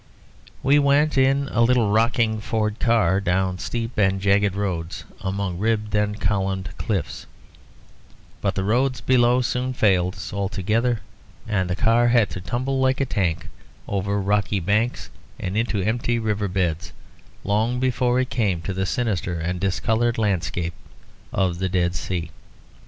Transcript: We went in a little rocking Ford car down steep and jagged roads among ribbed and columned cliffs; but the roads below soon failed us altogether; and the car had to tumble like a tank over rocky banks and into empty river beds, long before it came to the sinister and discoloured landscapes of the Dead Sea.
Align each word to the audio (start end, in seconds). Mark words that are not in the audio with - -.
We 0.63 0.79
went 0.79 1.15
in 1.15 1.47
a 1.51 1.61
little 1.61 1.91
rocking 1.91 2.39
Ford 2.41 2.79
car 2.79 3.21
down 3.21 3.59
steep 3.59 3.99
and 3.99 4.19
jagged 4.19 4.55
roads 4.55 5.05
among 5.19 5.59
ribbed 5.59 5.93
and 5.93 6.19
columned 6.19 6.75
cliffs; 6.79 7.27
but 8.41 8.55
the 8.55 8.63
roads 8.63 8.99
below 8.99 9.41
soon 9.41 9.73
failed 9.75 10.15
us 10.15 10.33
altogether; 10.33 11.01
and 11.47 11.69
the 11.69 11.75
car 11.75 12.07
had 12.07 12.31
to 12.31 12.41
tumble 12.41 12.79
like 12.79 12.99
a 12.99 13.05
tank 13.05 13.47
over 13.87 14.19
rocky 14.19 14.59
banks 14.59 15.11
and 15.39 15.55
into 15.55 15.83
empty 15.83 16.17
river 16.17 16.47
beds, 16.47 16.93
long 17.43 17.79
before 17.79 18.19
it 18.19 18.31
came 18.31 18.59
to 18.63 18.73
the 18.73 18.87
sinister 18.87 19.39
and 19.39 19.59
discoloured 19.59 20.17
landscapes 20.17 20.77
of 21.31 21.59
the 21.59 21.69
Dead 21.69 21.93
Sea. 21.93 22.31